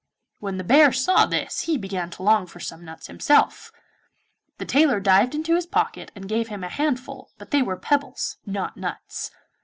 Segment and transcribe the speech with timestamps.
[0.39, 3.71] When the bear saw this he began to long for some nuts himself.
[4.57, 8.37] The tailor dived into his pocket and gave him a handful, but they were pebbles,
[8.43, 9.29] not nuts.